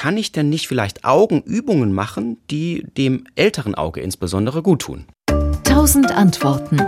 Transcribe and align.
kann 0.00 0.16
ich 0.16 0.32
denn 0.32 0.48
nicht 0.48 0.66
vielleicht 0.66 1.04
Augenübungen 1.04 1.92
machen, 1.92 2.38
die 2.50 2.86
dem 2.96 3.24
älteren 3.34 3.74
Auge 3.74 4.00
insbesondere 4.00 4.62
gut 4.62 4.80
tun? 4.80 5.04
Tausend 5.62 6.10
Antworten. 6.10 6.78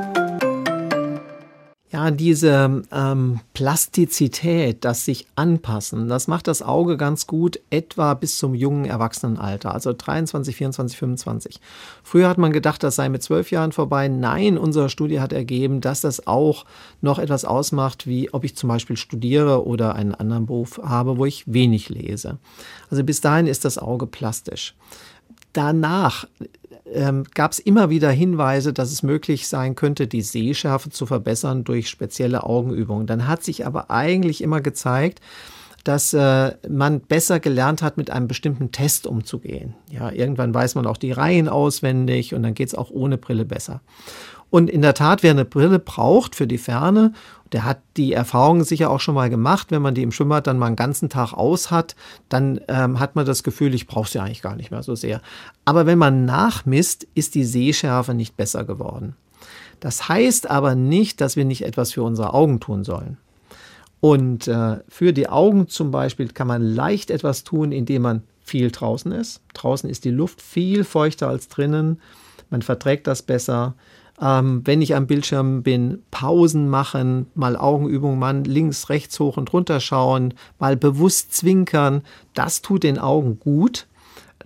Ja, 2.02 2.10
diese 2.10 2.82
ähm, 2.90 3.38
Plastizität, 3.54 4.84
das 4.84 5.04
sich 5.04 5.28
anpassen, 5.36 6.08
das 6.08 6.26
macht 6.26 6.48
das 6.48 6.60
Auge 6.60 6.96
ganz 6.96 7.28
gut, 7.28 7.60
etwa 7.70 8.14
bis 8.14 8.38
zum 8.38 8.56
jungen 8.56 8.86
Erwachsenenalter, 8.86 9.72
also 9.72 9.92
23, 9.92 10.56
24, 10.56 10.98
25. 10.98 11.60
Früher 12.02 12.28
hat 12.28 12.38
man 12.38 12.52
gedacht, 12.52 12.82
das 12.82 12.96
sei 12.96 13.08
mit 13.08 13.22
zwölf 13.22 13.52
Jahren 13.52 13.70
vorbei. 13.70 14.08
Nein, 14.08 14.58
unsere 14.58 14.88
Studie 14.88 15.20
hat 15.20 15.32
ergeben, 15.32 15.80
dass 15.80 16.00
das 16.00 16.26
auch 16.26 16.64
noch 17.02 17.20
etwas 17.20 17.44
ausmacht, 17.44 18.08
wie 18.08 18.34
ob 18.34 18.42
ich 18.42 18.56
zum 18.56 18.68
Beispiel 18.68 18.96
studiere 18.96 19.64
oder 19.64 19.94
einen 19.94 20.16
anderen 20.16 20.46
Beruf 20.46 20.80
habe, 20.82 21.18
wo 21.18 21.24
ich 21.24 21.44
wenig 21.46 21.88
lese. 21.88 22.38
Also 22.90 23.04
bis 23.04 23.20
dahin 23.20 23.46
ist 23.46 23.64
das 23.64 23.78
Auge 23.78 24.08
plastisch. 24.08 24.74
Danach 25.52 26.26
ähm, 26.94 27.24
gab 27.34 27.52
es 27.52 27.58
immer 27.58 27.90
wieder 27.90 28.10
Hinweise, 28.10 28.72
dass 28.72 28.92
es 28.92 29.02
möglich 29.02 29.48
sein 29.48 29.74
könnte, 29.74 30.06
die 30.06 30.22
Sehschärfe 30.22 30.90
zu 30.90 31.06
verbessern 31.06 31.64
durch 31.64 31.88
spezielle 31.88 32.44
Augenübungen. 32.44 33.06
Dann 33.06 33.26
hat 33.26 33.42
sich 33.42 33.66
aber 33.66 33.90
eigentlich 33.90 34.42
immer 34.42 34.60
gezeigt, 34.60 35.20
dass 35.84 36.14
äh, 36.14 36.52
man 36.68 37.00
besser 37.00 37.40
gelernt 37.40 37.82
hat, 37.82 37.96
mit 37.96 38.10
einem 38.10 38.28
bestimmten 38.28 38.70
Test 38.70 39.06
umzugehen. 39.06 39.74
Ja, 39.90 40.10
irgendwann 40.10 40.54
weiß 40.54 40.76
man 40.76 40.86
auch 40.86 40.96
die 40.96 41.12
Reihen 41.12 41.48
auswendig 41.48 42.34
und 42.34 42.42
dann 42.42 42.54
geht 42.54 42.68
es 42.68 42.74
auch 42.74 42.90
ohne 42.90 43.18
Brille 43.18 43.44
besser. 43.44 43.80
Und 44.52 44.68
in 44.68 44.82
der 44.82 44.92
Tat, 44.92 45.22
wer 45.22 45.30
eine 45.30 45.46
Brille 45.46 45.78
braucht 45.78 46.36
für 46.36 46.46
die 46.46 46.58
Ferne, 46.58 47.14
der 47.52 47.64
hat 47.64 47.80
die 47.96 48.12
Erfahrung 48.12 48.64
sicher 48.64 48.90
auch 48.90 49.00
schon 49.00 49.14
mal 49.14 49.30
gemacht, 49.30 49.70
wenn 49.70 49.80
man 49.80 49.94
die 49.94 50.02
im 50.02 50.12
Schwimmbad 50.12 50.46
dann 50.46 50.58
mal 50.58 50.66
einen 50.66 50.76
ganzen 50.76 51.08
Tag 51.08 51.32
aus 51.32 51.70
hat, 51.70 51.96
dann 52.28 52.60
ähm, 52.68 53.00
hat 53.00 53.16
man 53.16 53.24
das 53.24 53.44
Gefühl, 53.44 53.74
ich 53.74 53.86
brauche 53.86 54.10
sie 54.10 54.18
eigentlich 54.18 54.42
gar 54.42 54.54
nicht 54.54 54.70
mehr 54.70 54.82
so 54.82 54.94
sehr. 54.94 55.22
Aber 55.64 55.86
wenn 55.86 55.96
man 55.96 56.26
nachmisst, 56.26 57.06
ist 57.14 57.34
die 57.34 57.44
Sehschärfe 57.44 58.12
nicht 58.12 58.36
besser 58.36 58.64
geworden. 58.64 59.16
Das 59.80 60.10
heißt 60.10 60.50
aber 60.50 60.74
nicht, 60.74 61.22
dass 61.22 61.34
wir 61.34 61.46
nicht 61.46 61.62
etwas 61.62 61.92
für 61.92 62.02
unsere 62.02 62.34
Augen 62.34 62.60
tun 62.60 62.84
sollen. 62.84 63.16
Und 64.00 64.48
äh, 64.48 64.80
für 64.86 65.14
die 65.14 65.30
Augen 65.30 65.66
zum 65.66 65.92
Beispiel 65.92 66.28
kann 66.28 66.46
man 66.46 66.60
leicht 66.60 67.10
etwas 67.10 67.44
tun, 67.44 67.72
indem 67.72 68.02
man 68.02 68.22
viel 68.44 68.70
draußen 68.70 69.12
ist. 69.12 69.40
Draußen 69.54 69.88
ist 69.88 70.04
die 70.04 70.10
Luft 70.10 70.42
viel 70.42 70.84
feuchter 70.84 71.28
als 71.28 71.48
drinnen. 71.48 72.02
Man 72.50 72.60
verträgt 72.60 73.06
das 73.06 73.22
besser 73.22 73.76
ähm, 74.20 74.62
wenn 74.64 74.82
ich 74.82 74.94
am 74.94 75.06
Bildschirm 75.06 75.62
bin, 75.62 76.02
Pausen 76.10 76.68
machen, 76.68 77.26
mal 77.34 77.56
Augenübungen 77.56 78.18
machen, 78.18 78.44
links, 78.44 78.88
rechts, 78.88 79.18
hoch 79.18 79.36
und 79.36 79.52
runter 79.52 79.80
schauen, 79.80 80.34
mal 80.58 80.76
bewusst 80.76 81.34
zwinkern, 81.34 82.02
das 82.34 82.62
tut 82.62 82.82
den 82.82 82.98
Augen 82.98 83.38
gut. 83.38 83.86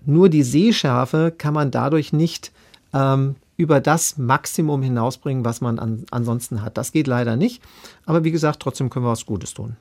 Nur 0.05 0.29
die 0.29 0.45
Sehschärfe 0.45 1.35
kann 1.37 1.53
man 1.53 1.71
dadurch 1.71 2.13
nicht 2.13 2.53
ähm, 2.93 3.35
über 3.57 3.81
das 3.81 4.19
Maximum 4.19 4.83
hinausbringen, 4.83 5.45
was 5.45 5.61
man 5.61 5.79
an, 5.79 6.05
ansonsten 6.11 6.63
hat. 6.63 6.77
Das 6.77 6.93
geht 6.93 7.07
leider 7.07 7.37
nicht. 7.37 7.63
Aber 8.05 8.23
wie 8.23 8.31
gesagt, 8.31 8.61
trotzdem 8.61 8.91
können 8.91 9.05
wir 9.05 9.11
was 9.11 9.27
Gutes 9.27 9.53
tun. 9.55 9.75